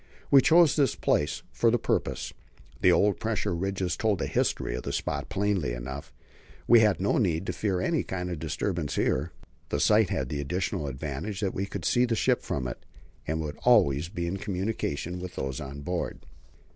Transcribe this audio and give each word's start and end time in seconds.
We 0.31 0.41
chose 0.41 0.75
this 0.75 0.95
place 0.95 1.43
for 1.51 1.69
the 1.69 1.77
purpose. 1.77 2.33
The 2.81 2.91
old 2.91 3.19
pressure 3.19 3.53
ridges 3.53 3.95
told 3.95 4.17
the 4.17 4.25
history 4.25 4.73
of 4.73 4.81
the 4.81 4.91
spot 4.91 5.29
plainly 5.29 5.73
enough; 5.73 6.11
we 6.67 6.79
had 6.79 6.99
no 6.99 7.19
need 7.19 7.45
to 7.45 7.53
fear 7.53 7.79
any 7.79 8.01
kind 8.01 8.31
of 8.31 8.39
disturbance 8.39 8.95
here. 8.95 9.31
The 9.69 9.79
site 9.79 10.09
had 10.09 10.29
the 10.29 10.41
additional 10.41 10.87
advantage 10.87 11.39
that 11.41 11.53
we 11.53 11.67
could 11.67 11.85
see 11.85 12.05
the 12.05 12.15
ship 12.15 12.41
from 12.41 12.67
it, 12.67 12.83
and 13.27 13.41
would 13.41 13.57
always 13.57 14.09
be 14.09 14.25
in 14.25 14.37
communication 14.37 15.19
with 15.19 15.35
those 15.35 15.61
on 15.61 15.81
board. 15.81 16.25